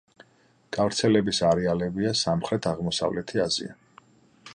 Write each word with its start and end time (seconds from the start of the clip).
გავრცელების 0.77 1.41
არეალებია 1.49 2.13
სამხრეთ-აღმოსავლეთი 2.21 3.43
აზია. 3.45 3.77